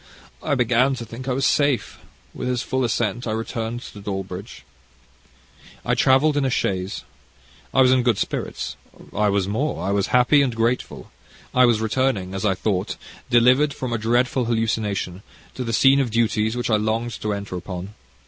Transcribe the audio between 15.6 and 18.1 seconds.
the scene of duties which I longed to enter upon.